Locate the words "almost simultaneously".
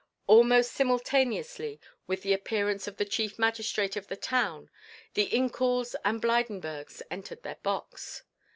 0.25-1.79